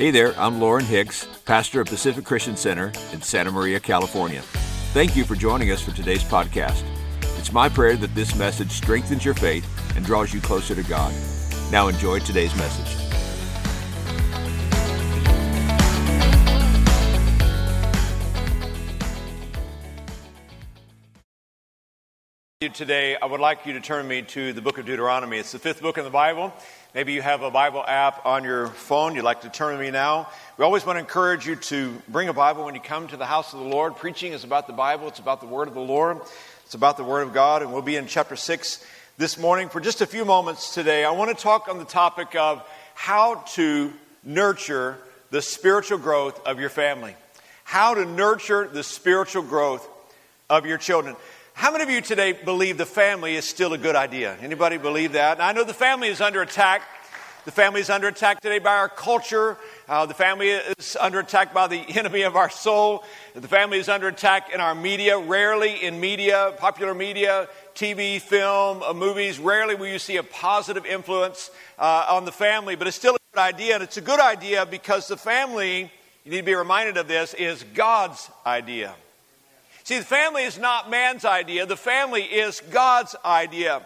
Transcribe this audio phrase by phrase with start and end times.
[0.00, 4.40] Hey there, I'm Lauren Hicks, pastor of Pacific Christian Center in Santa Maria, California.
[4.94, 6.84] Thank you for joining us for today's podcast.
[7.36, 11.12] It's my prayer that this message strengthens your faith and draws you closer to God.
[11.70, 12.99] Now enjoy today's message.
[22.60, 25.38] Today, I would like you to turn me to the book of Deuteronomy.
[25.38, 26.52] It's the fifth book in the Bible.
[26.94, 29.14] Maybe you have a Bible app on your phone.
[29.14, 30.28] You'd like to turn to me now.
[30.58, 33.24] We always want to encourage you to bring a Bible when you come to the
[33.24, 33.96] house of the Lord.
[33.96, 36.20] Preaching is about the Bible, it's about the Word of the Lord,
[36.66, 37.62] it's about the Word of God.
[37.62, 38.84] And we'll be in chapter 6
[39.16, 41.06] this morning for just a few moments today.
[41.06, 43.90] I want to talk on the topic of how to
[44.22, 44.98] nurture
[45.30, 47.16] the spiritual growth of your family.
[47.64, 49.88] How to nurture the spiritual growth
[50.50, 51.16] of your children.
[51.54, 54.36] How many of you today believe the family is still a good idea?
[54.40, 55.40] Anybody believe that?
[55.40, 56.82] I know the family is under attack.
[57.44, 59.56] The family is under attack today by our culture.
[59.88, 63.04] Uh, the family is under attack by the enemy of our soul.
[63.34, 65.18] The family is under attack in our media.
[65.18, 70.86] Rarely in media, popular media, TV, film, uh, movies, rarely will you see a positive
[70.86, 73.74] influence uh, on the family, but it's still a good idea.
[73.74, 75.90] And it's a good idea because the family,
[76.24, 78.94] you need to be reminded of this, is God's idea.
[79.90, 83.82] See, the family is not man's idea, the family is God's idea.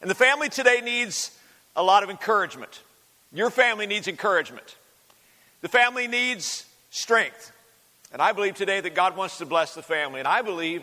[0.00, 1.36] And the family today needs
[1.74, 2.80] a lot of encouragement.
[3.32, 4.76] Your family needs encouragement.
[5.60, 7.50] The family needs strength.
[8.12, 10.20] And I believe today that God wants to bless the family.
[10.20, 10.82] And I believe,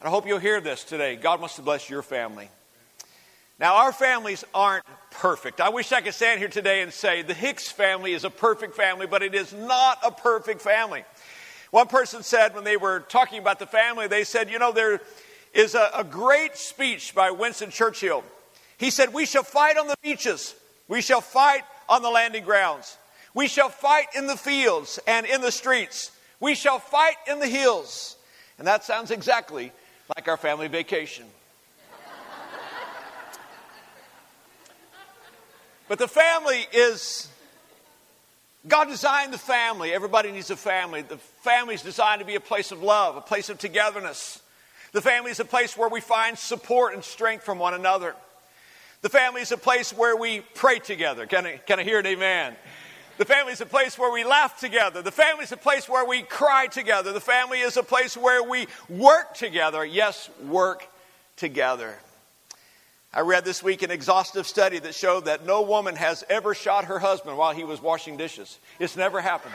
[0.00, 2.48] and I hope you'll hear this today, God wants to bless your family.
[3.60, 5.60] Now, our families aren't perfect.
[5.60, 8.74] I wish I could stand here today and say the Hicks family is a perfect
[8.74, 11.04] family, but it is not a perfect family.
[11.72, 15.00] One person said when they were talking about the family, they said, You know, there
[15.54, 18.22] is a, a great speech by Winston Churchill.
[18.76, 20.54] He said, We shall fight on the beaches,
[20.86, 22.98] we shall fight on the landing grounds,
[23.32, 27.48] we shall fight in the fields and in the streets, we shall fight in the
[27.48, 28.16] hills.
[28.58, 29.72] And that sounds exactly
[30.14, 31.24] like our family vacation.
[35.88, 37.28] but the family is
[38.66, 39.92] God designed the family.
[39.92, 41.02] Everybody needs a family.
[41.02, 44.40] The family is designed to be a place of love, a place of togetherness.
[44.92, 48.14] The family is a place where we find support and strength from one another.
[49.00, 51.26] The family is a place where we pray together.
[51.26, 52.54] Can I, can I hear an amen?
[53.18, 55.02] The family is a place where we laugh together.
[55.02, 57.12] The family is a place where we cry together.
[57.12, 59.84] The family is a place where we work together.
[59.84, 60.86] Yes, work
[61.36, 61.98] together.
[63.14, 66.86] I read this week an exhaustive study that showed that no woman has ever shot
[66.86, 68.58] her husband while he was washing dishes.
[68.78, 69.54] It's never happened.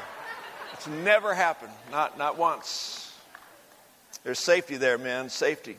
[0.74, 1.72] It's never happened.
[1.92, 3.12] Not, not once.
[4.24, 5.30] There's safety there, man.
[5.30, 5.78] Safety.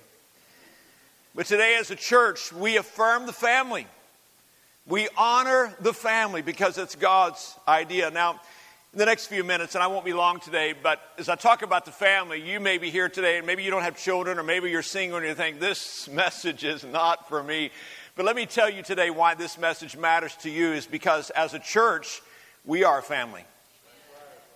[1.36, 3.86] But today, as a church, we affirm the family.
[4.84, 8.10] We honor the family because it's God's idea.
[8.10, 8.40] Now,
[8.98, 11.84] the next few minutes, and I won't be long today, but as I talk about
[11.84, 14.72] the family, you may be here today, and maybe you don't have children, or maybe
[14.72, 17.70] you're single and you think, this message is not for me.
[18.16, 21.54] But let me tell you today why this message matters to you is because as
[21.54, 22.20] a church,
[22.64, 23.44] we are a family.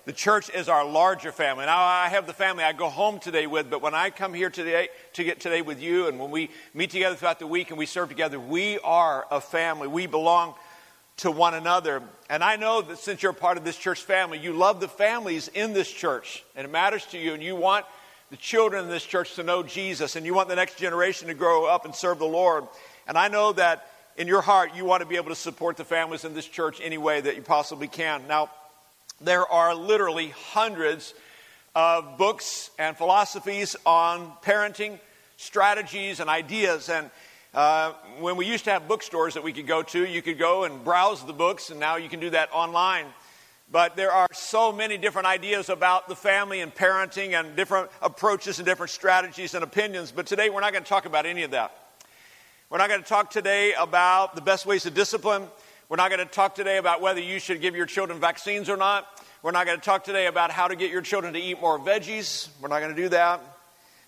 [0.07, 1.67] The church is our larger family.
[1.67, 4.51] Now, I have the family I go home today with, but when I come here
[4.51, 7.79] today to get today with you, and when we meet together throughout the week and
[7.79, 9.87] we serve together, we are a family.
[9.87, 10.55] We belong
[11.19, 12.03] to one another.
[12.31, 15.49] And I know that since you're part of this church family, you love the families
[15.49, 17.85] in this church, and it matters to you, and you want
[18.31, 21.35] the children in this church to know Jesus, and you want the next generation to
[21.35, 22.65] grow up and serve the Lord.
[23.07, 23.87] And I know that
[24.17, 26.81] in your heart, you want to be able to support the families in this church
[26.83, 28.27] any way that you possibly can.
[28.29, 28.51] Now,
[29.21, 31.15] there are literally hundreds
[31.75, 34.99] of books and philosophies on parenting,
[35.37, 36.89] strategies, and ideas.
[36.89, 37.11] And
[37.55, 40.65] uh, when we used to have bookstores that we could go to, you could go
[40.65, 43.05] and browse the books, and now you can do that online.
[43.71, 48.59] But there are so many different ideas about the family and parenting and different approaches
[48.59, 50.13] and different strategies and opinions.
[50.13, 51.77] But today we're not going to talk about any of that.
[52.71, 55.47] We're not going to talk today about the best ways to discipline.
[55.91, 58.79] We're not going to talk today about whether you should give your children vaccines or
[58.79, 59.07] not.
[59.43, 61.79] We're not going to talk today about how to get your children to eat more
[61.79, 62.49] veggies.
[62.63, 63.41] We're not going to do that.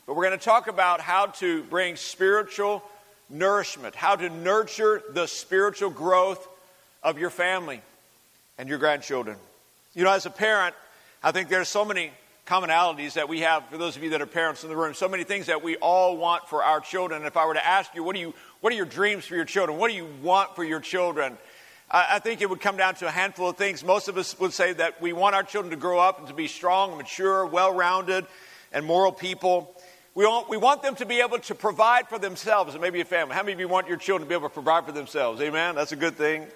[0.07, 2.83] But we're going to talk about how to bring spiritual
[3.29, 6.47] nourishment, how to nurture the spiritual growth
[7.03, 7.81] of your family
[8.59, 9.37] and your grandchildren.
[9.95, 10.75] You know, as a parent,
[11.23, 12.11] I think there's so many
[12.47, 15.09] commonalities that we have for those of you that are parents in the room so
[15.09, 17.25] many things that we all want for our children.
[17.25, 19.47] If i were to ask you what do you what are your dreams for your
[19.47, 19.79] children?
[19.79, 21.39] What do you want for your children?
[21.91, 23.83] I, I think it would come down to a handful of things.
[23.83, 26.35] Most of us would say that we want our children to grow up and to
[26.35, 28.27] be strong mature well-rounded
[28.73, 29.75] and moral people
[30.15, 33.05] we want, we want them to be able to provide for themselves and maybe a
[33.05, 33.35] family.
[33.35, 35.41] How many of you want your children to be able to provide for themselves?
[35.41, 35.75] Amen?
[35.75, 36.47] That's a good thing.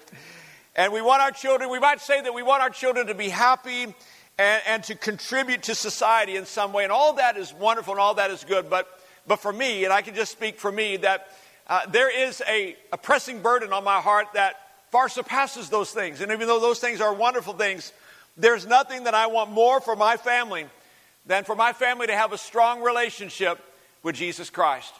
[0.77, 3.27] And we want our children, we might say that we want our children to be
[3.27, 3.93] happy
[4.37, 6.83] and, and to contribute to society in some way.
[6.83, 8.69] And all that is wonderful and all that is good.
[8.69, 8.87] But,
[9.27, 11.27] but for me, and I can just speak for me, that
[11.67, 14.55] uh, there is a, a pressing burden on my heart that
[14.89, 16.21] far surpasses those things.
[16.21, 17.91] And even though those things are wonderful things,
[18.37, 20.65] there's nothing that I want more for my family
[21.29, 23.59] than for my family to have a strong relationship
[24.01, 24.91] with Jesus Christ.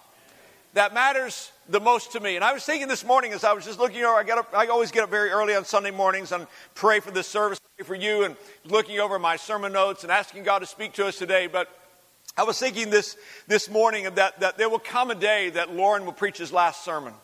[0.75, 2.35] That matters the most to me.
[2.35, 4.53] And I was thinking this morning as I was just looking over, I, get up,
[4.55, 6.45] I always get up very early on Sunday mornings and
[6.75, 8.35] pray for this service, pray for you, and
[8.65, 11.47] looking over my sermon notes and asking God to speak to us today.
[11.47, 11.67] But
[12.37, 13.17] I was thinking this,
[13.47, 16.85] this morning that, that there will come a day that Lauren will preach his last
[16.85, 17.15] sermon.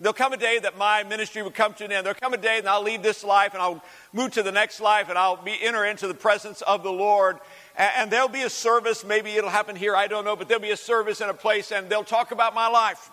[0.00, 2.06] There'll come a day that my ministry will come to an end.
[2.06, 4.80] There'll come a day and I'll leave this life and I'll move to the next
[4.80, 7.38] life and I'll be enter into the presence of the Lord.
[7.76, 9.04] And, and there'll be a service.
[9.04, 9.94] Maybe it'll happen here.
[9.94, 10.36] I don't know.
[10.36, 13.10] But there'll be a service in a place and they'll talk about my life.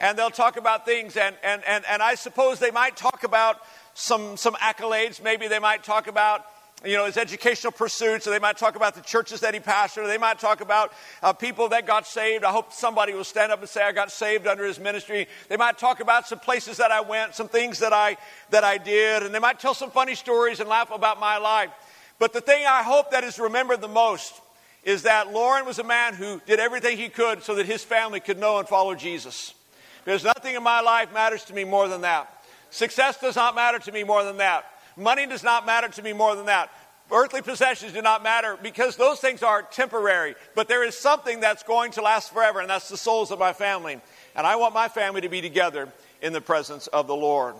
[0.00, 1.16] And they'll talk about things.
[1.16, 3.58] And, and, and, and I suppose they might talk about
[3.94, 5.22] some, some accolades.
[5.22, 6.44] Maybe they might talk about
[6.84, 10.04] you know, his educational pursuits, or they might talk about the churches that he pastored,
[10.04, 10.92] or they might talk about
[11.22, 12.44] uh, people that got saved.
[12.44, 15.28] I hope somebody will stand up and say, I got saved under his ministry.
[15.48, 18.16] They might talk about some places that I went, some things that I,
[18.50, 21.70] that I did, and they might tell some funny stories and laugh about my life.
[22.18, 24.40] But the thing I hope that is remembered the most
[24.84, 28.20] is that Lauren was a man who did everything he could so that his family
[28.20, 29.54] could know and follow Jesus.
[30.04, 32.30] Because nothing in my life matters to me more than that.
[32.70, 34.66] Success does not matter to me more than that.
[34.96, 36.70] Money does not matter to me more than that.
[37.10, 40.34] Earthly possessions do not matter because those things are temporary.
[40.54, 43.52] But there is something that's going to last forever, and that's the souls of my
[43.52, 44.00] family.
[44.34, 45.92] And I want my family to be together
[46.22, 47.54] in the presence of the Lord.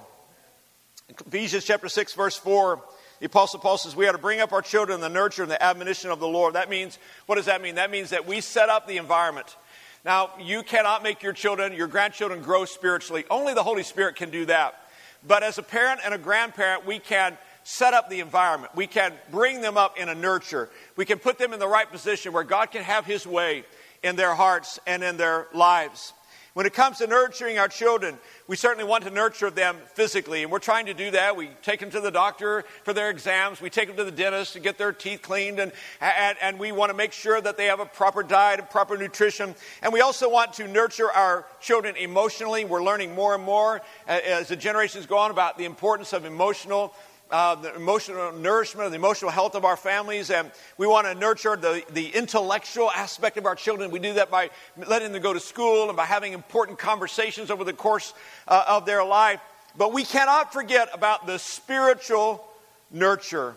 [1.27, 2.83] Ephesians chapter 6, verse 4,
[3.21, 5.51] the Apostle Paul says, We are to bring up our children in the nurture and
[5.51, 6.55] the admonition of the Lord.
[6.55, 7.75] That means, what does that mean?
[7.75, 9.57] That means that we set up the environment.
[10.05, 13.25] Now, you cannot make your children, your grandchildren grow spiritually.
[13.31, 14.81] Only the Holy Spirit can do that.
[15.27, 18.75] But as a parent and a grandparent, we can set up the environment.
[18.75, 20.69] We can bring them up in a nurture.
[20.97, 23.65] We can put them in the right position where God can have His way
[24.03, 26.13] in their hearts and in their lives.
[26.55, 28.17] When it comes to nurturing our children,
[28.47, 31.37] we certainly want to nurture them physically, and we're trying to do that.
[31.37, 34.53] We take them to the doctor for their exams, we take them to the dentist
[34.53, 37.65] to get their teeth cleaned, and, and, and we want to make sure that they
[37.65, 39.57] have a proper diet and proper nutrition.
[39.83, 42.65] And we also want to nurture our children emotionally.
[42.65, 46.25] We're learning more and more uh, as the generations go on about the importance of
[46.25, 46.95] emotional
[47.31, 51.57] uh, the emotional nourishment, the emotional health of our families, and we want to nurture
[51.57, 53.91] the, the intellectual aspect of our children.
[53.91, 57.65] We do that by letting them go to school and by having important conversations over
[57.65, 58.13] the course
[58.47, 59.41] uh, of their life.
[59.77, 62.45] But we cannot forget about the spiritual
[62.91, 63.55] nurture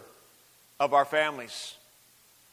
[0.80, 1.76] of our families.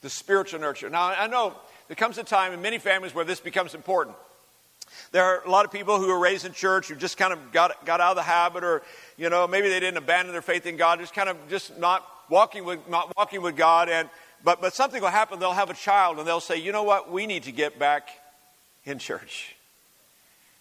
[0.03, 0.91] The spiritual nurture.
[0.91, 1.55] Now, I know
[1.89, 4.17] there comes a time in many families where this becomes important.
[5.13, 7.53] There are a lot of people who are raised in church who just kind of
[7.53, 8.83] got, got out of the habit, or,
[9.17, 12.07] you know, maybe they didn't abandon their faith in God, just kind of just not
[12.29, 13.89] walking with, not walking with God.
[13.89, 14.09] And,
[14.43, 15.39] but, but something will happen.
[15.39, 17.11] They'll have a child and they'll say, you know what?
[17.11, 18.09] We need to get back
[18.85, 19.55] in church.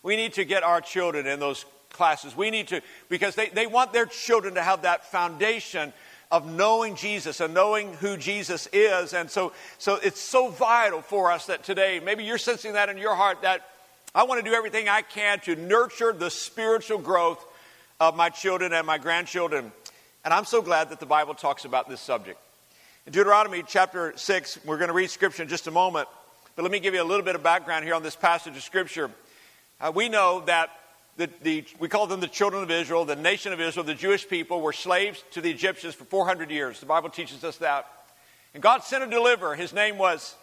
[0.01, 2.35] We need to get our children in those classes.
[2.35, 5.93] We need to, because they, they want their children to have that foundation
[6.31, 9.13] of knowing Jesus and knowing who Jesus is.
[9.13, 12.97] And so, so it's so vital for us that today, maybe you're sensing that in
[12.97, 13.61] your heart, that
[14.15, 17.43] I want to do everything I can to nurture the spiritual growth
[17.99, 19.71] of my children and my grandchildren.
[20.23, 22.39] And I'm so glad that the Bible talks about this subject.
[23.07, 26.07] In Deuteronomy chapter 6, we're going to read scripture in just a moment.
[26.55, 28.61] But let me give you a little bit of background here on this passage of
[28.61, 29.09] scripture.
[29.81, 30.69] Uh, we know that
[31.17, 34.29] the, the, we call them the children of Israel, the nation of Israel, the Jewish
[34.29, 36.79] people, were slaves to the Egyptians for 400 years.
[36.79, 37.87] The Bible teaches us that.
[38.53, 39.55] And God sent a deliverer.
[39.55, 40.35] His name was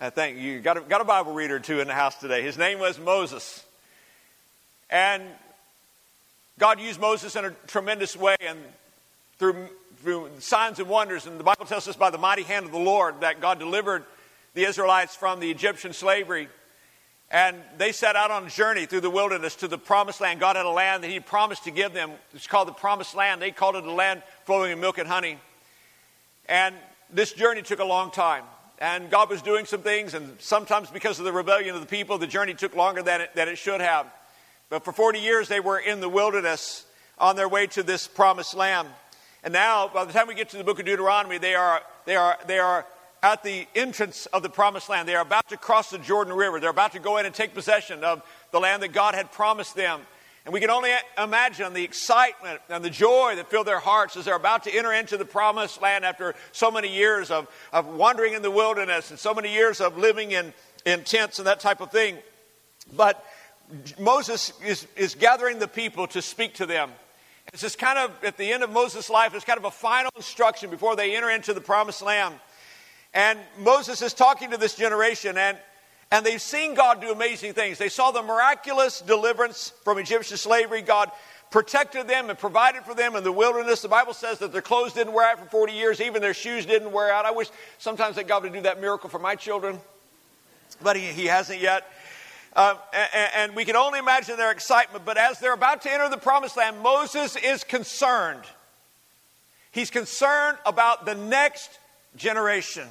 [0.00, 2.42] I think you got a, got a Bible reader or two in the house today.
[2.42, 3.64] His name was Moses.
[4.90, 5.24] And
[6.56, 8.60] God used Moses in a tremendous way and
[9.38, 11.26] through, through signs and wonders.
[11.26, 14.04] And the Bible tells us by the mighty hand of the Lord that God delivered
[14.54, 16.48] the Israelites from the Egyptian slavery.
[17.28, 20.38] And they set out on a journey through the wilderness to the promised land.
[20.38, 22.12] God had a land that He promised to give them.
[22.32, 23.42] It's called the promised land.
[23.42, 25.38] They called it a land flowing in milk and honey.
[26.48, 26.76] And
[27.12, 28.44] this journey took a long time
[28.80, 32.18] and God was doing some things, and sometimes because of the rebellion of the people,
[32.18, 34.06] the journey took longer than it, than it should have.
[34.70, 36.84] But for 40 years, they were in the wilderness
[37.18, 38.88] on their way to this promised land.
[39.42, 42.16] And now, by the time we get to the book of Deuteronomy, they are, they
[42.16, 42.86] are, they are
[43.22, 45.08] at the entrance of the promised land.
[45.08, 46.60] They are about to cross the Jordan River.
[46.60, 49.74] They're about to go in and take possession of the land that God had promised
[49.74, 50.00] them.
[50.48, 54.24] And we can only imagine the excitement and the joy that filled their hearts as
[54.24, 58.32] they're about to enter into the promised land after so many years of, of wandering
[58.32, 60.54] in the wilderness and so many years of living in,
[60.86, 62.16] in tents and that type of thing.
[62.96, 63.22] But
[63.98, 66.92] Moses is, is gathering the people to speak to them.
[67.52, 70.10] It's just kind of at the end of Moses' life, it's kind of a final
[70.16, 72.34] instruction before they enter into the promised land.
[73.12, 75.58] And Moses is talking to this generation, and,
[76.10, 77.78] and they've seen God do amazing things.
[77.78, 80.80] They saw the miraculous deliverance from Egyptian slavery.
[80.80, 81.10] God
[81.50, 83.82] protected them and provided for them in the wilderness.
[83.82, 86.66] The Bible says that their clothes didn't wear out for 40 years, even their shoes
[86.66, 87.24] didn't wear out.
[87.24, 87.48] I wish
[87.78, 89.78] sometimes that God would do that miracle for my children,
[90.82, 91.90] but He, he hasn't yet.
[92.54, 95.04] Uh, and, and we can only imagine their excitement.
[95.04, 98.44] But as they're about to enter the promised land, Moses is concerned.
[99.70, 101.78] He's concerned about the next
[102.16, 102.88] generation.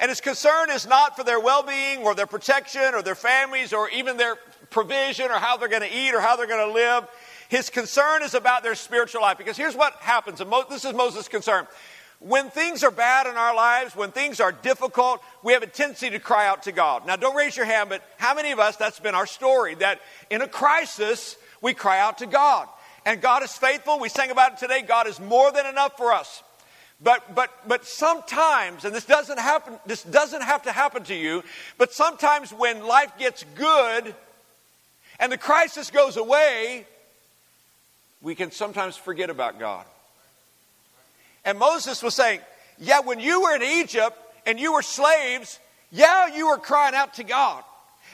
[0.00, 3.74] And his concern is not for their well being or their protection or their families
[3.74, 4.36] or even their
[4.70, 7.06] provision or how they're going to eat or how they're going to live.
[7.50, 9.36] His concern is about their spiritual life.
[9.36, 11.66] Because here's what happens, and this is Moses' concern.
[12.20, 16.10] When things are bad in our lives, when things are difficult, we have a tendency
[16.10, 17.06] to cry out to God.
[17.06, 20.00] Now, don't raise your hand, but how many of us, that's been our story, that
[20.28, 22.68] in a crisis, we cry out to God.
[23.06, 23.98] And God is faithful.
[23.98, 24.82] We sang about it today.
[24.82, 26.42] God is more than enough for us.
[27.02, 31.42] But, but, but sometimes, and this doesn't happen, this doesn't have to happen to you,
[31.78, 34.14] but sometimes when life gets good
[35.18, 36.86] and the crisis goes away,
[38.20, 39.86] we can sometimes forget about God.
[41.44, 42.40] And Moses was saying,
[42.78, 45.58] Yeah, when you were in Egypt and you were slaves,
[45.90, 47.64] yeah, you were crying out to God.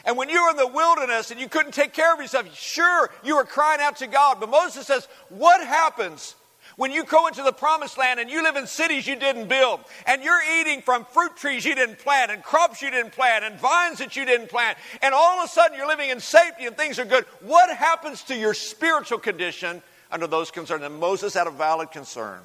[0.04, 3.10] And when you were in the wilderness and you couldn't take care of yourself, sure,
[3.24, 4.38] you were crying out to God.
[4.38, 6.36] But Moses says, What happens
[6.76, 9.80] when you go into the promised land and you live in cities you didn't build,
[10.06, 13.58] and you're eating from fruit trees you didn't plant, and crops you didn't plant, and
[13.58, 16.76] vines that you didn't plant, and all of a sudden you're living in safety and
[16.76, 20.82] things are good, what happens to your spiritual condition under those concerns?
[20.82, 22.40] And Moses had a valid concern.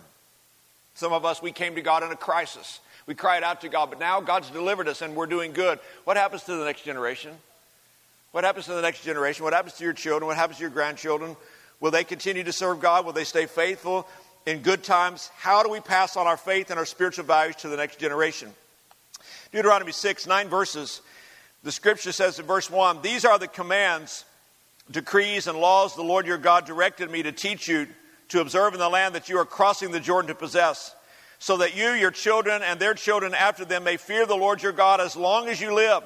[0.95, 2.79] Some of us, we came to God in a crisis.
[3.07, 5.79] We cried out to God, but now God's delivered us and we're doing good.
[6.03, 7.33] What happens to the next generation?
[8.31, 9.43] What happens to the next generation?
[9.43, 10.27] What happens to your children?
[10.27, 11.35] What happens to your grandchildren?
[11.81, 13.05] Will they continue to serve God?
[13.05, 14.07] Will they stay faithful
[14.45, 15.31] in good times?
[15.35, 18.53] How do we pass on our faith and our spiritual values to the next generation?
[19.51, 21.01] Deuteronomy 6, nine verses.
[21.63, 24.25] The scripture says in verse 1 These are the commands,
[24.89, 27.87] decrees, and laws the Lord your God directed me to teach you
[28.29, 30.95] to observe in the land that you are crossing the Jordan to possess,
[31.39, 34.71] so that you, your children, and their children after them may fear the Lord your
[34.71, 36.03] God as long as you live,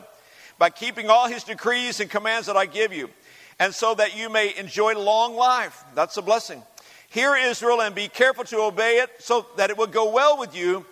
[0.58, 3.10] by keeping all his decrees and commands that I give you,
[3.60, 5.84] and so that you may enjoy long life.
[5.96, 6.62] That's a blessing.
[7.10, 10.56] Hear Israel and be careful to obey it, so that it will go well with
[10.56, 10.86] you,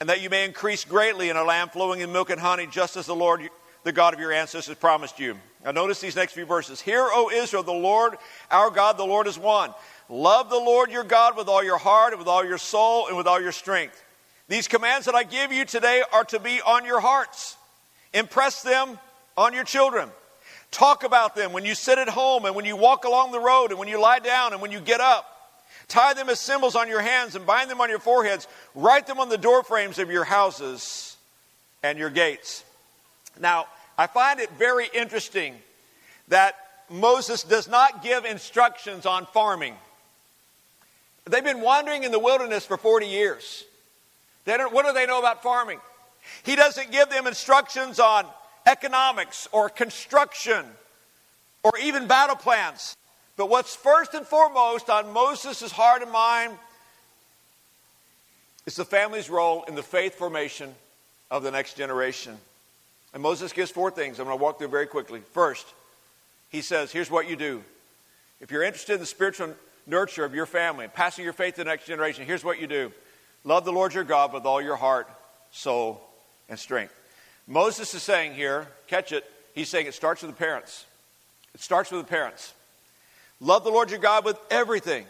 [0.00, 2.96] and that you may increase greatly in a land flowing in milk and honey, just
[2.96, 3.48] as the Lord,
[3.84, 5.36] the God of your ancestors, promised you.
[5.64, 6.80] Now, notice these next few verses.
[6.80, 8.16] Hear, O Israel, the Lord,
[8.50, 9.74] our God, the Lord is one.
[10.08, 13.16] Love the Lord your God with all your heart and with all your soul and
[13.16, 14.00] with all your strength.
[14.48, 17.56] These commands that I give you today are to be on your hearts.
[18.14, 18.98] Impress them
[19.36, 20.08] on your children.
[20.76, 23.70] Talk about them when you sit at home and when you walk along the road
[23.70, 25.24] and when you lie down and when you get up.
[25.88, 28.46] Tie them as symbols on your hands and bind them on your foreheads.
[28.74, 31.16] Write them on the doorframes of your houses
[31.82, 32.62] and your gates.
[33.40, 35.54] Now, I find it very interesting
[36.28, 36.56] that
[36.90, 39.76] Moses does not give instructions on farming.
[41.24, 43.64] They've been wandering in the wilderness for 40 years.
[44.44, 45.78] They don't, what do they know about farming?
[46.42, 48.26] He doesn't give them instructions on
[48.66, 50.64] economics or construction
[51.62, 52.96] or even battle plans.
[53.36, 56.52] But what's first and foremost on Moses' heart and mind
[58.66, 60.74] is the family's role in the faith formation
[61.30, 62.36] of the next generation.
[63.14, 64.18] And Moses gives four things.
[64.18, 65.20] I'm going to walk through very quickly.
[65.32, 65.66] First,
[66.50, 67.62] he says, Here's what you do.
[68.40, 69.54] If you're interested in the spiritual
[69.86, 72.92] nurture of your family passing your faith to the next generation, here's what you do
[73.44, 75.08] love the Lord your God with all your heart,
[75.50, 76.00] soul,
[76.48, 76.92] and strength.
[77.46, 79.24] Moses is saying here, catch it,
[79.54, 80.84] he's saying it starts with the parents.
[81.54, 82.52] It starts with the parents.
[83.40, 85.04] Love the Lord your God with everything.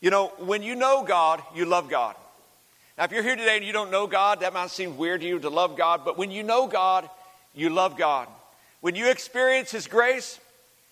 [0.00, 2.16] You know, when you know God, you love God.
[2.98, 5.26] Now, if you're here today and you don't know God, that might seem weird to
[5.26, 7.08] you to love God, but when you know God,
[7.54, 8.28] you love God.
[8.80, 10.38] When you experience His grace,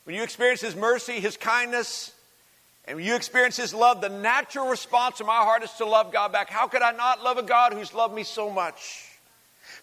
[0.05, 2.13] when you experience His mercy, His kindness,
[2.87, 6.13] and when you experience His love, the natural response of my heart is to love
[6.13, 6.51] God back.
[6.51, 9.12] How could I not love a God who's loved me so much?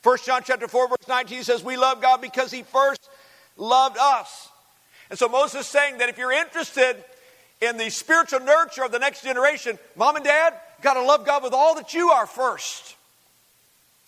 [0.04, 3.10] 1 John chapter 4, verse 19 says, We love God because He first
[3.58, 4.50] loved us.
[5.10, 6.96] And so Moses is saying that if you're interested
[7.62, 11.44] in the spiritual nurture of the next generation, mom and dad, got to love God
[11.44, 12.96] with all that you are first.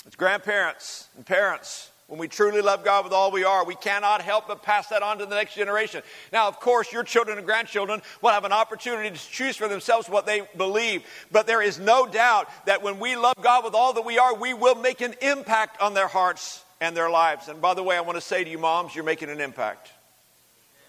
[0.05, 1.90] It's grandparents and parents.
[2.11, 5.01] When we truly love God with all we are, we cannot help but pass that
[5.01, 6.03] on to the next generation.
[6.33, 10.09] Now, of course, your children and grandchildren will have an opportunity to choose for themselves
[10.09, 11.05] what they believe.
[11.31, 14.35] But there is no doubt that when we love God with all that we are,
[14.35, 17.47] we will make an impact on their hearts and their lives.
[17.47, 19.89] And by the way, I want to say to you, moms, you're making an impact.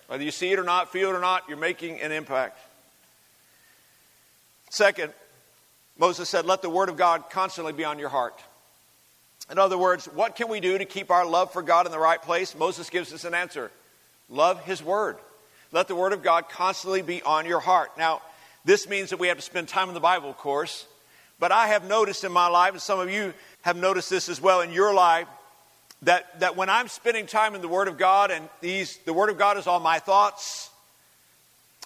[0.08, 2.58] Whether you see it or not, feel it or not, you're making an impact.
[4.70, 5.12] Second,
[5.96, 8.42] Moses said, Let the word of God constantly be on your heart.
[9.50, 11.98] In other words, what can we do to keep our love for God in the
[11.98, 12.54] right place?
[12.54, 13.70] Moses gives us an answer
[14.28, 15.16] love his word.
[15.72, 17.90] Let the word of God constantly be on your heart.
[17.98, 18.22] Now,
[18.64, 20.86] this means that we have to spend time in the Bible, of course.
[21.38, 24.40] But I have noticed in my life, and some of you have noticed this as
[24.40, 25.26] well in your life,
[26.02, 29.28] that, that when I'm spending time in the Word of God and these, the Word
[29.28, 30.70] of God is all my thoughts,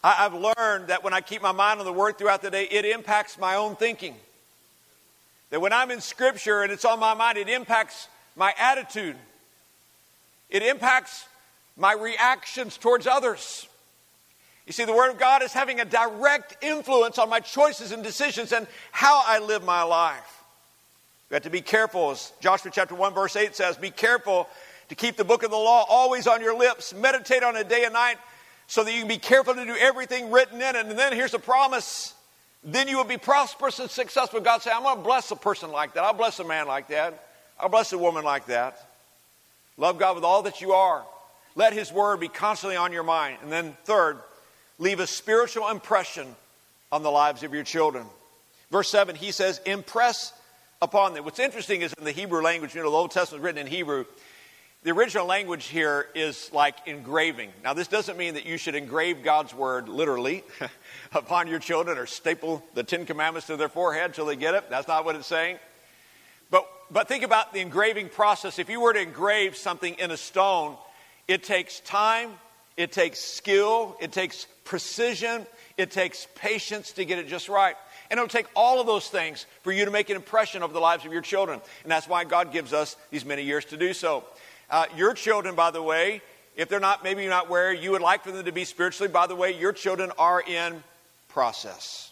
[0.02, 2.64] I, I've learned that when I keep my mind on the Word throughout the day,
[2.64, 4.14] it impacts my own thinking.
[5.50, 9.16] That when I'm in Scripture and it's on my mind, it impacts my attitude,
[10.50, 11.26] it impacts
[11.76, 13.66] my reactions towards others.
[14.66, 18.02] You see, the Word of God is having a direct influence on my choices and
[18.02, 20.42] decisions and how I live my life.
[21.30, 24.48] We have to be careful, as Joshua chapter 1, verse 8 says, be careful
[24.88, 26.94] to keep the book of the law always on your lips.
[26.94, 28.16] Meditate on it day and night
[28.66, 30.86] so that you can be careful to do everything written in it.
[30.86, 32.14] And then here's a promise.
[32.66, 34.40] Then you will be prosperous and successful.
[34.40, 36.02] God said, I'm going to bless a person like that.
[36.02, 37.24] I'll bless a man like that.
[37.60, 38.76] I'll bless a woman like that.
[39.76, 41.04] Love God with all that you are.
[41.54, 43.38] Let His word be constantly on your mind.
[43.42, 44.18] And then, third,
[44.78, 46.26] leave a spiritual impression
[46.90, 48.04] on the lives of your children.
[48.72, 50.32] Verse 7, he says, Impress
[50.82, 51.24] upon them.
[51.24, 53.72] What's interesting is in the Hebrew language, you know, the Old Testament is written in
[53.72, 54.06] Hebrew.
[54.86, 57.50] The original language here is like engraving.
[57.64, 60.44] Now, this doesn't mean that you should engrave God's word literally
[61.12, 64.70] upon your children or staple the Ten Commandments to their forehead till they get it.
[64.70, 65.58] That's not what it's saying.
[66.52, 68.60] But, but think about the engraving process.
[68.60, 70.76] If you were to engrave something in a stone,
[71.26, 72.30] it takes time,
[72.76, 77.74] it takes skill, it takes precision, it takes patience to get it just right.
[78.08, 80.78] And it'll take all of those things for you to make an impression of the
[80.78, 81.60] lives of your children.
[81.82, 84.22] And that's why God gives us these many years to do so.
[84.68, 86.22] Uh, your children, by the way,
[86.56, 89.26] if they're not, maybe not where you would like for them to be spiritually, by
[89.26, 90.82] the way, your children are in
[91.28, 92.10] process.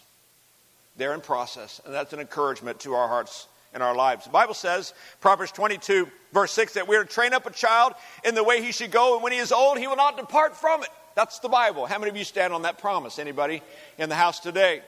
[0.97, 1.81] They're in process.
[1.85, 4.25] And that's an encouragement to our hearts and our lives.
[4.25, 7.93] The Bible says, Proverbs 22, verse 6, that we are to train up a child
[8.23, 10.55] in the way he should go, and when he is old, he will not depart
[10.55, 10.89] from it.
[11.15, 11.85] That's the Bible.
[11.85, 13.19] How many of you stand on that promise?
[13.19, 13.61] Anybody
[13.97, 14.81] in the house today?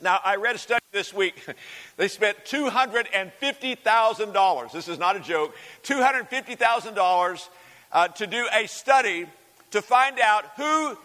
[0.00, 1.44] Now, I read a study this week.
[1.96, 4.72] They spent $250,000.
[4.72, 5.52] This is not a joke.
[5.82, 7.48] $250,000
[7.90, 9.26] uh, to do a study
[9.72, 10.96] to find out who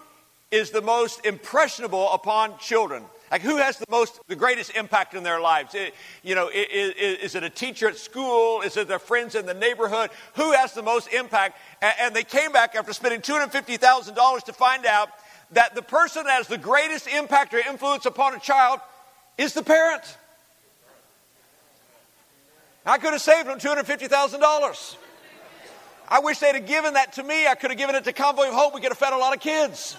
[0.51, 3.05] is the most impressionable upon children.
[3.31, 5.73] Like who has the most, the greatest impact in their lives?
[5.73, 8.61] It, you know, is, is, it a teacher at school?
[8.61, 10.11] Is it their friends in the neighborhood?
[10.35, 11.57] Who has the most impact?
[11.81, 15.09] And, and they came back after spending $250,000 to find out
[15.53, 18.79] that the person that has the greatest impact or influence upon a child
[19.37, 20.17] is the parent.
[22.85, 24.95] I could have saved them $250,000.
[26.09, 27.47] I wish they'd have given that to me.
[27.47, 28.75] I could have given it to Convoy of Hope.
[28.75, 29.95] We could have fed a lot of kids.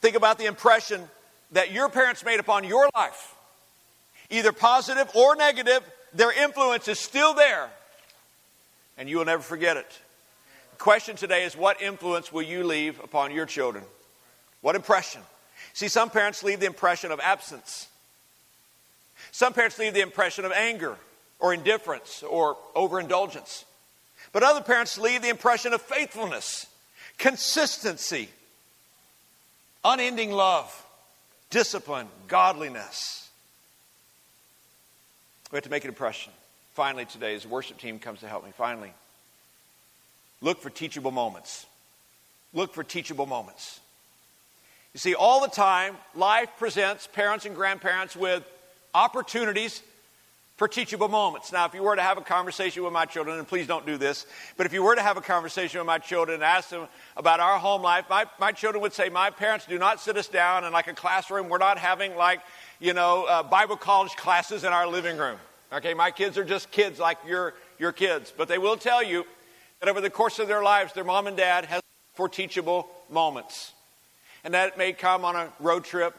[0.00, 1.02] Think about the impression
[1.52, 3.36] that your parents made upon your life.
[4.30, 5.82] Either positive or negative,
[6.14, 7.68] their influence is still there,
[8.96, 9.98] and you will never forget it
[10.82, 13.84] question today is what influence will you leave upon your children?
[14.62, 15.22] What impression?
[15.74, 17.86] See, some parents leave the impression of absence.
[19.30, 20.96] Some parents leave the impression of anger
[21.38, 23.64] or indifference or overindulgence.
[24.32, 26.66] But other parents leave the impression of faithfulness,
[27.16, 28.28] consistency,
[29.84, 30.84] unending love,
[31.50, 33.30] discipline, godliness.
[35.52, 36.32] We have to make an impression.
[36.74, 38.92] Finally, today, as the worship team comes to help me, finally,
[40.42, 41.64] Look for teachable moments.
[42.52, 43.80] Look for teachable moments.
[44.92, 48.44] You see, all the time, life presents parents and grandparents with
[48.94, 49.82] opportunities
[50.56, 51.50] for teachable moments.
[51.50, 53.96] Now, if you were to have a conversation with my children, and please don't do
[53.96, 54.26] this,
[54.56, 57.40] but if you were to have a conversation with my children and ask them about
[57.40, 60.64] our home life, my, my children would say, My parents do not sit us down
[60.64, 61.48] in like a classroom.
[61.48, 62.40] We're not having like,
[62.80, 65.38] you know, uh, Bible college classes in our living room.
[65.72, 68.32] Okay, my kids are just kids like your, your kids.
[68.36, 69.24] But they will tell you
[69.82, 71.82] that over the course of their lives, their mom and dad has
[72.14, 73.72] for teachable moments.
[74.44, 76.14] And that may come on a road trip,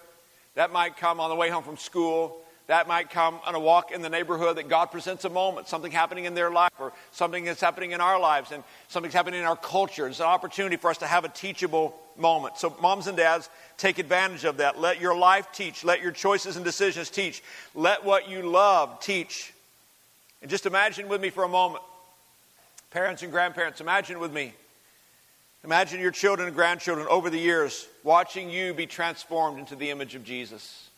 [0.55, 3.93] that might come on the way home from school, that might come on a walk
[3.93, 7.45] in the neighborhood that God presents a moment, something happening in their life or something
[7.45, 10.07] that's happening in our lives and something's happening in our culture.
[10.07, 12.57] It's an opportunity for us to have a teachable moment.
[12.57, 14.77] So, moms and dads, take advantage of that.
[14.77, 15.85] Let your life teach.
[15.85, 17.41] Let your choices and decisions teach.
[17.75, 19.53] Let what you love teach.
[20.41, 21.81] And just imagine with me for a moment
[22.93, 24.53] Parents and grandparents, imagine with me.
[25.63, 30.13] Imagine your children and grandchildren over the years watching you be transformed into the image
[30.13, 30.91] of Jesus.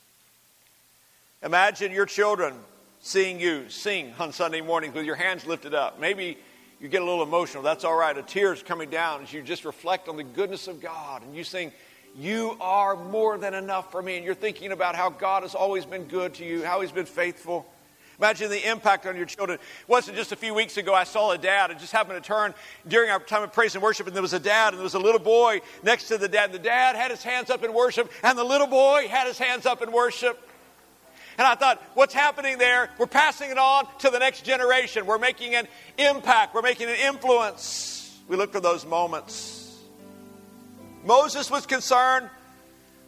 [1.42, 2.54] Imagine your children
[3.00, 5.98] seeing you sing on Sunday mornings with your hands lifted up.
[5.98, 6.38] Maybe
[6.82, 7.64] you get a little emotional.
[7.64, 8.18] That's all right.
[8.18, 11.46] A tear's coming down as you just reflect on the goodness of God and you
[11.46, 11.72] sing,
[12.18, 14.18] You are more than enough for me.
[14.18, 17.06] And you're thinking about how God has always been good to you, how He's been
[17.06, 17.66] faithful.
[18.18, 19.60] Imagine the impact on your children.
[19.60, 21.72] It wasn't just a few weeks ago I saw a dad.
[21.72, 22.54] I just happened to turn
[22.88, 24.94] during our time of praise and worship, and there was a dad, and there was
[24.94, 26.52] a little boy next to the dad.
[26.52, 29.66] The dad had his hands up in worship, and the little boy had his hands
[29.66, 30.40] up in worship.
[31.38, 32.90] And I thought, what's happening there?
[32.98, 35.06] We're passing it on to the next generation.
[35.06, 38.18] We're making an impact, we're making an influence.
[38.28, 39.78] We look for those moments.
[41.04, 42.30] Moses was concerned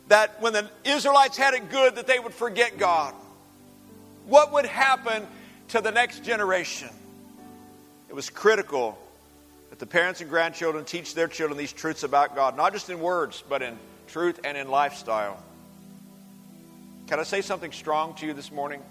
[0.10, 3.16] that when the Israelites had it good, that they would forget God.
[4.28, 5.26] What would happen
[5.70, 6.90] to the next generation?
[8.10, 8.98] It was critical
[9.70, 13.00] that the parents and grandchildren teach their children these truths about God, not just in
[13.00, 15.42] words, but in truth and in lifestyle.
[17.08, 18.82] Can I say something strong to you this morning?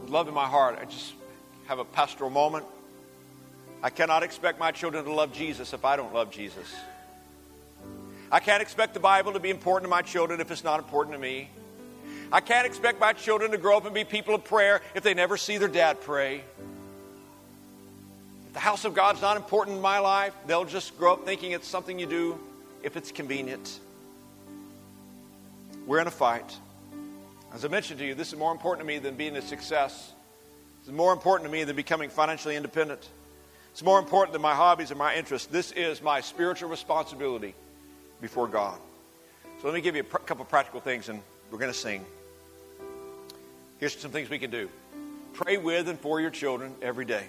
[0.00, 1.12] With love in my heart, I just
[1.66, 2.64] have a pastoral moment.
[3.82, 6.74] I cannot expect my children to love Jesus if I don't love Jesus.
[8.32, 11.14] I can't expect the Bible to be important to my children if it's not important
[11.14, 11.50] to me.
[12.30, 15.14] I can't expect my children to grow up and be people of prayer if they
[15.14, 16.42] never see their dad pray.
[18.46, 21.52] If the house of God's not important in my life, they'll just grow up thinking
[21.52, 22.38] it's something you do
[22.82, 23.80] if it's convenient.
[25.86, 26.54] We're in a fight.
[27.54, 30.12] As I mentioned to you, this is more important to me than being a success.
[30.80, 33.08] It's more important to me than becoming financially independent.
[33.72, 35.48] It's more important than my hobbies and my interests.
[35.48, 37.54] This is my spiritual responsibility
[38.20, 38.78] before God.
[39.60, 42.04] So let me give you a pr- couple practical things, and we're going to sing.
[43.78, 44.68] Here's some things we can do
[45.34, 47.24] pray with and for your children every day.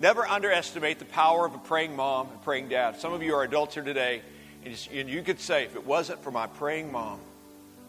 [0.00, 3.00] Never underestimate the power of a praying mom and praying dad.
[3.00, 4.22] Some of you are adults here today,
[4.64, 7.18] and you could say, if it wasn't for my praying mom,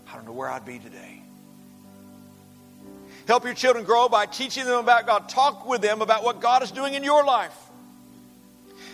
[0.10, 1.22] I don't know where I'd be today.
[3.28, 5.30] Help your children grow by teaching them about God.
[5.30, 7.56] Talk with them about what God is doing in your life.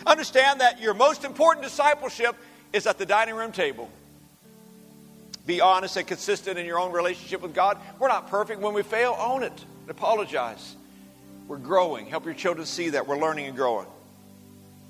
[0.04, 2.36] Understand that your most important discipleship
[2.72, 3.90] is at the dining room table.
[5.46, 7.78] Be honest and consistent in your own relationship with God.
[7.98, 8.60] We're not perfect.
[8.60, 10.74] When we fail, own it and apologize.
[11.46, 12.06] We're growing.
[12.06, 13.86] Help your children see that we're learning and growing.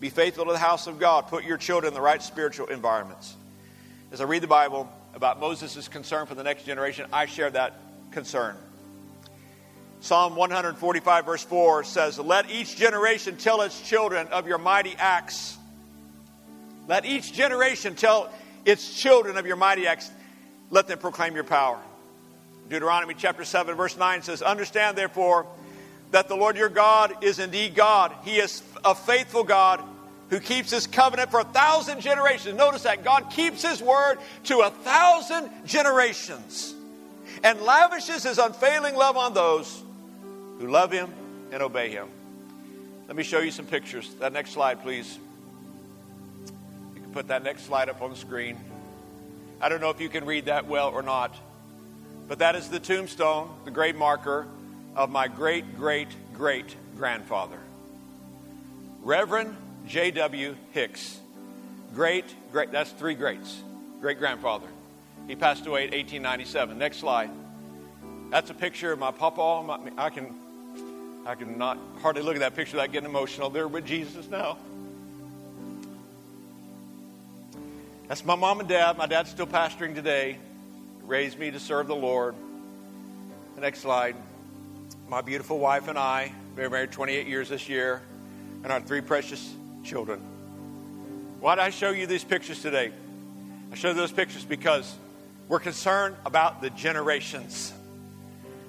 [0.01, 1.29] Be faithful to the house of God.
[1.29, 3.35] Put your children in the right spiritual environments.
[4.13, 7.75] As I read the Bible, about Moses' concern for the next generation, I share that
[8.11, 8.55] concern.
[10.01, 15.57] Psalm 145, verse 4 says, Let each generation tell its children of your mighty acts.
[16.87, 18.31] Let each generation tell
[18.67, 20.11] its children of your mighty acts.
[20.71, 21.79] Let them proclaim your power.
[22.69, 25.47] Deuteronomy chapter 7, verse 9 says, Understand therefore
[26.11, 28.13] that the Lord your God is indeed God.
[28.25, 29.81] He is a faithful God
[30.31, 32.57] who keeps his covenant for a thousand generations.
[32.57, 36.75] Notice that God keeps his word to a thousand generations
[37.45, 39.83] and lavishes his unfailing love on those
[40.59, 41.13] who love him
[41.53, 42.09] and obey him.
[43.07, 44.13] Let me show you some pictures.
[44.15, 45.19] That next slide, please.
[46.95, 48.59] You can put that next slide up on the screen.
[49.61, 51.35] I don't know if you can read that well or not,
[52.29, 54.47] but that is the tombstone, the grave marker
[54.95, 57.59] of my great, great, great grandfather.
[59.03, 60.57] Reverend J.W.
[60.73, 61.21] Hicks.
[61.95, 63.63] Great, great, that's three greats.
[64.01, 64.67] Great grandfather.
[65.27, 66.77] He passed away in 1897.
[66.77, 67.31] Next slide.
[68.31, 69.81] That's a picture of my papa.
[69.97, 70.35] I can,
[71.25, 73.49] I can not hardly look at that picture without getting emotional.
[73.49, 74.59] They're with Jesus now.
[78.09, 78.97] That's my mom and dad.
[78.97, 80.39] My dad's still pastoring today.
[81.03, 82.37] Raised me to serve the Lord.
[83.57, 84.15] The next slide.
[85.09, 88.03] My beautiful wife and I, we were married 28 years this year,
[88.63, 90.21] and our three precious children.
[91.41, 92.93] Why did I show you these pictures today?
[93.73, 94.95] I show those pictures because
[95.49, 97.73] we're concerned about the generations.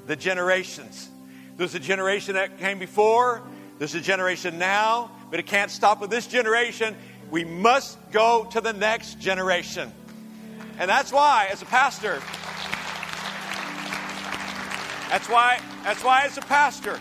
[0.07, 1.09] The generations.
[1.57, 3.43] There's a generation that came before,
[3.77, 6.95] there's a generation now, but it can't stop with this generation.
[7.29, 9.91] We must go to the next generation.
[10.79, 12.21] And that's why, as a pastor,
[15.09, 16.99] that's why, that's why, as a pastor,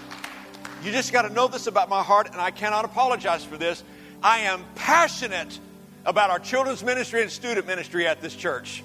[0.83, 3.83] you just got to know this about my heart, and I cannot apologize for this.
[4.23, 5.59] I am passionate
[6.05, 8.83] about our children's ministry and student ministry at this church.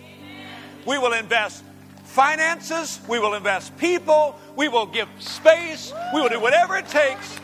[0.86, 1.64] We will invest
[2.04, 7.40] finances, we will invest people, we will give space, we will do whatever it takes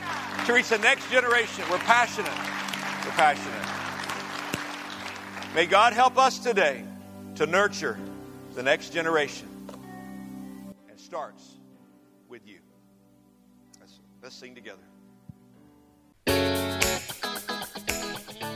[0.46, 1.64] to reach the next generation.
[1.70, 2.32] We're passionate.
[3.06, 3.67] We're passionate.
[5.58, 6.84] May God help us today
[7.34, 7.98] to nurture
[8.54, 9.48] the next generation.
[10.88, 11.56] And starts
[12.30, 12.60] with you.
[13.80, 14.84] Let's, let's sing together.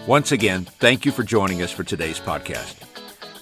[0.05, 2.75] Once again, thank you for joining us for today's podcast.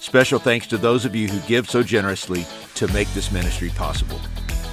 [0.00, 2.46] Special thanks to those of you who give so generously
[2.76, 4.18] to make this ministry possible.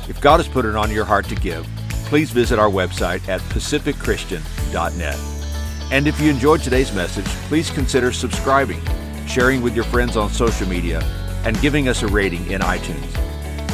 [0.08, 1.68] If God has put it on your heart to give,
[2.06, 5.37] please visit our website at pacificchristian.net.
[5.92, 8.82] And if you enjoyed today's message, please consider subscribing.
[9.28, 11.02] sharing with your friends on social media,
[11.46, 13.12] and giving us a rating in iTunes.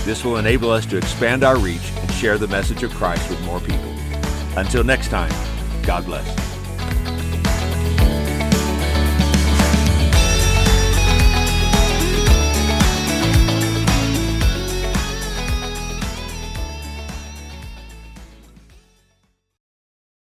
[0.03, 3.41] This will enable us to expand our reach and share the message of Christ with
[3.45, 3.93] more people.
[4.57, 5.31] Until next time,
[5.83, 6.52] God bless.